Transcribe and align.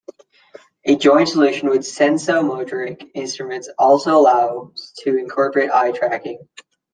A 0.83 0.95
joint 0.95 1.29
solution 1.29 1.69
with 1.69 1.81
SensoMotoric 1.81 3.11
Instruments 3.13 3.69
also 3.77 4.17
allows 4.17 4.93
to 5.03 5.15
incorporate 5.15 5.69
eye 5.69 5.91
tracking. 5.91 6.39